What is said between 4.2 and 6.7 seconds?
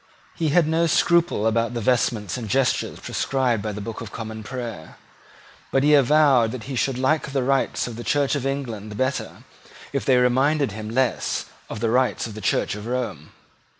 Prayer. But he avowed that